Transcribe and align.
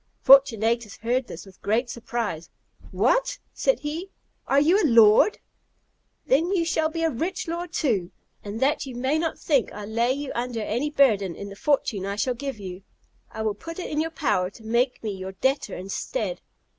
Fortunatus 0.23 0.97
heard 0.97 1.27
this 1.27 1.45
with 1.45 1.61
great 1.61 1.87
surprise. 1.87 2.49
"What!" 2.91 3.37
said 3.53 3.81
he, 3.81 4.09
"are 4.47 4.59
you 4.59 4.81
a 4.81 4.83
lord? 4.83 5.37
Then 6.25 6.49
you 6.49 6.65
shall 6.65 6.89
be 6.89 7.03
a 7.03 7.11
rich 7.11 7.47
lord 7.47 7.71
too. 7.71 8.09
And 8.43 8.59
that 8.61 8.87
you 8.87 8.95
may 8.95 9.19
not 9.19 9.37
think 9.37 9.71
I 9.71 9.85
lay 9.85 10.11
you 10.13 10.31
under 10.33 10.61
any 10.63 10.89
burden 10.89 11.35
in 11.35 11.49
the 11.49 11.55
fortune 11.55 12.03
I 12.07 12.15
shall 12.15 12.33
give 12.33 12.57
you, 12.59 12.81
I 13.29 13.43
will 13.43 13.53
put 13.53 13.77
it 13.77 13.91
in 13.91 14.01
your 14.01 14.09
power 14.09 14.49
to 14.49 14.63
make 14.63 15.03
me 15.03 15.11
your 15.11 15.33
debtor 15.33 15.75
instead. 15.77 16.41